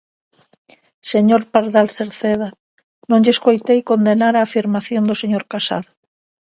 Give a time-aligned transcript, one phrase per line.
[1.11, 2.49] Señor Pardal Cerceda,
[3.09, 5.91] non lle escoitei condenar a afirmación do señor Casado.